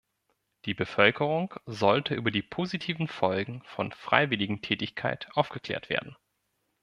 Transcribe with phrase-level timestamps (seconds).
[0.65, 6.15] Die Bevölkerung sollte über die positiven Folgen von Freiwilligentätigkeit aufgeklärt werden.